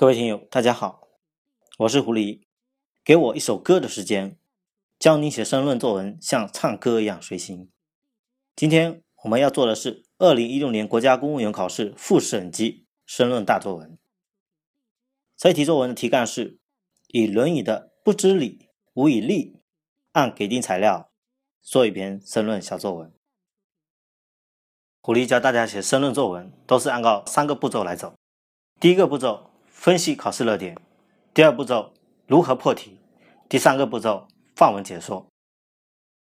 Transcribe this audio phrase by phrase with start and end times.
[0.00, 1.08] 各位听友，大家好，
[1.80, 2.40] 我是狐狸。
[3.04, 4.38] 给我一首歌的时间，
[4.98, 7.70] 教你写申论作文，像唱歌一样随心。
[8.56, 13.98] 今天我们要做的是二零一六年国家公务员考试复审级申论大作文。
[15.36, 16.58] 这一题作文的题干是
[17.08, 19.60] 以《论语》的“不知礼，无以立”，
[20.12, 21.12] 按给定材料
[21.60, 23.12] 做一篇申论小作文。
[25.02, 28.14] 狐狸教大家写申论作文，都是按照三个步骤来走。
[28.80, 29.49] 第一个步骤。
[29.80, 30.76] 分析考试热点，
[31.32, 31.94] 第二步骤
[32.26, 33.00] 如何破题，
[33.48, 35.26] 第三个步骤范文解说。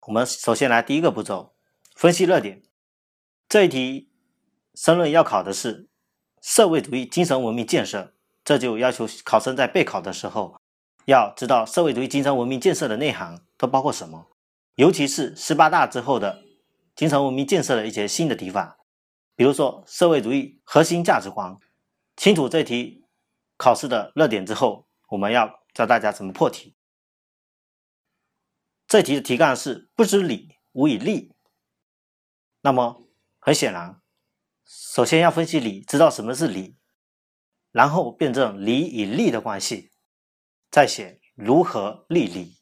[0.08, 1.54] 我们首先来第一个步骤，
[1.94, 2.64] 分析热点。
[3.50, 4.10] 这一题
[4.74, 5.90] 申论要考的是
[6.42, 8.14] 社会主义精神文明建设，
[8.46, 10.56] 这就要求考生在备考的时候
[11.04, 14.28] 要知道社会主义精神文明建设的内涵都包括什么，
[14.76, 16.42] 尤其是十八大之后的
[16.96, 18.78] 精神文明建设的一些新的提法，
[19.36, 21.58] 比如说社会主义核心价值观。
[22.16, 23.01] 清楚这题。
[23.62, 26.76] 考试的热点之后，我们要教大家怎么破题。
[28.88, 31.36] 这题的题干是“不知礼，无以立”。
[32.62, 33.04] 那么
[33.38, 34.02] 很显然，
[34.66, 36.76] 首先要分析礼，知道什么是礼，
[37.72, 39.92] 然后辩证礼与利的关系，
[40.72, 42.58] 再写如何立礼。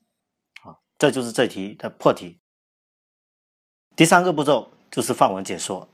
[0.64, 2.42] 啊，这就是这题的破题。
[3.96, 5.88] 第三个步骤就是范文解说，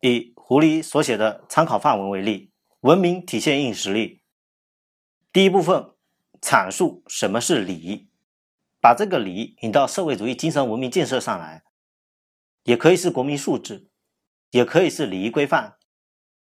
[0.00, 2.52] 以狐狸所写的参考范文为例。
[2.86, 4.22] 文明体现硬实力。
[5.32, 5.90] 第一部分
[6.40, 8.08] 阐述什么是礼，
[8.80, 11.64] 把这个礼引到社会主义精神文明建设上来，
[12.62, 13.88] 也可以是国民素质，
[14.52, 15.78] 也可以是礼仪规范。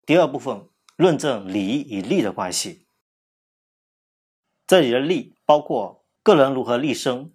[0.06, 2.88] 第二部分论证礼与利的关系。
[4.68, 7.34] 这里的利包括个人如何立身，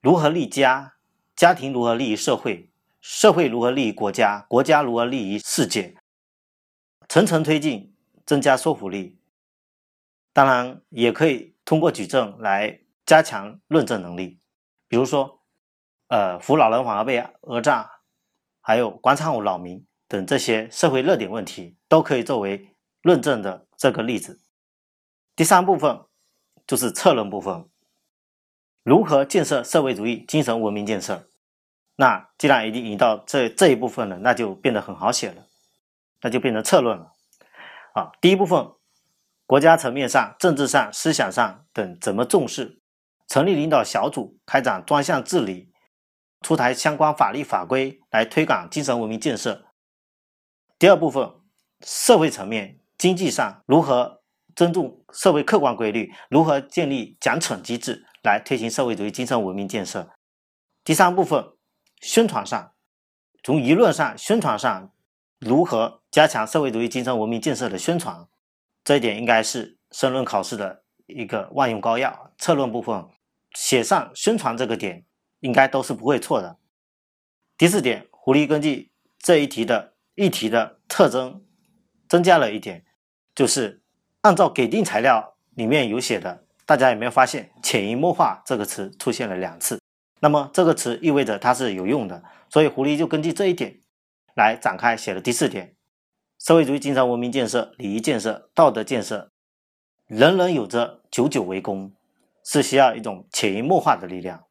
[0.00, 0.94] 如何立家，
[1.34, 2.70] 家庭如何利于社会，
[3.02, 5.98] 社会如何利于国家，国家如何利于世界，
[7.06, 7.92] 层层推进。
[8.26, 9.16] 增加说服力，
[10.32, 14.40] 当然也可以通过举证来加强论证能力。
[14.88, 15.40] 比如说，
[16.08, 18.00] 呃，扶老人反而被讹诈，
[18.60, 24.40] 还有广场舞扰民等这些社会热点问题，都可以作为论证的这个例子。
[25.34, 26.02] 第三部分
[26.66, 27.68] 就是策论部分，
[28.82, 31.28] 如何建设社会主义精神文明建设？
[31.96, 35.46] 那既然已经引到这这一部分了，那就变得很好写了，
[36.20, 37.12] 那就变成策论了。
[37.96, 38.72] 啊，第一部分，
[39.46, 42.82] 国家层面上、政治上、思想上等怎么重视？
[43.26, 45.72] 成立领导小组，开展专项治理，
[46.42, 49.64] 出台相关法律法规来推广精神文明建设。
[50.78, 51.26] 第二部分，
[51.80, 54.20] 社会层面、经济上如何
[54.54, 56.12] 尊重社会客观规律？
[56.28, 60.10] 如何建立奖惩机制来推行社会主义精神文明建设？
[60.84, 61.42] 第三部分，
[62.02, 62.74] 宣传上，
[63.42, 64.92] 从舆论上、宣传上。
[65.38, 68.26] 如何加强社会主义精神文明建设的宣传？
[68.82, 72.32] 这一点应该是申论考试的一个万用膏药。
[72.38, 73.04] 策论部分
[73.54, 75.04] 写上宣传这个点，
[75.40, 76.58] 应该都是不会错的。
[77.58, 81.44] 第四点，狐狸根据这一题的议题的特征，
[82.08, 82.84] 增加了一点，
[83.34, 83.82] 就是
[84.22, 89.80] 按照给定材料里面有写的，大家有没有发现“潜移默化”这个词出现了两次？
[90.20, 93.80] 那么这个词意味着它是有用的，所以狐狸就根据这一点。
[94.36, 95.74] 来展开写的第四点，
[96.38, 99.32] 社会主义精神文明建设、礼仪建设、道德建设，
[100.04, 101.94] 人人有责，久久为功，
[102.44, 104.44] 是需要一种潜移默化的力量。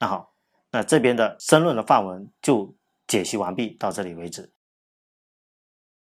[0.00, 0.34] 那好，
[0.72, 2.74] 那这边的申论的范文就
[3.06, 4.52] 解析完毕，到这里为止。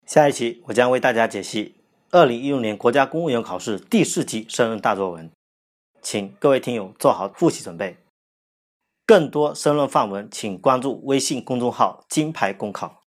[0.08, 5.32] 下一期我将为大家解析二零一六年国家公务员考试第四级申论大作文，
[6.02, 7.98] 请各位听友做好复习准备。
[9.08, 13.06] 更多申论范文，请关注微信公众号“金牌公考”。